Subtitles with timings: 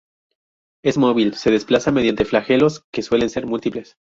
[0.83, 3.97] Es móvil, se desplaza mediante flagelos que suelen ser múltiples.